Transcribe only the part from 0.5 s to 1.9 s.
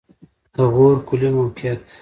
د غور کلی موقعیت